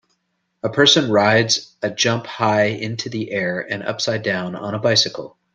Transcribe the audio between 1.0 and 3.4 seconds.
rides a jump high into the